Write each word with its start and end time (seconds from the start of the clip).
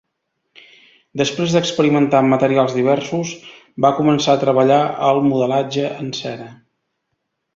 Després 1.21 1.51
d'experimentar 1.57 2.21
amb 2.23 2.33
materials 2.35 2.73
diversos, 2.79 3.33
va 3.87 3.93
començar 3.99 4.35
a 4.37 4.41
treballar 4.47 4.81
el 5.11 5.23
modelatge 5.29 5.87
en 6.05 6.09
cera. 6.23 6.49